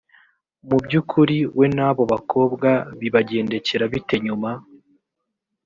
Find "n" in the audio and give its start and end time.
1.75-1.79